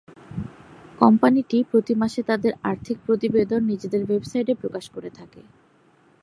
[0.99, 5.41] কোম্পানিটি প্রতি মাসে তাদের আর্থিক প্রতিবেদন নিজেদের ওয়েবসাইটে প্রকাশ করে থাকে।